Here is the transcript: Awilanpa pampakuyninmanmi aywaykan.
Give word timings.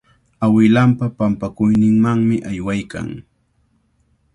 Awilanpa 0.45 1.05
pampakuyninmanmi 1.17 2.35
aywaykan. 2.51 3.07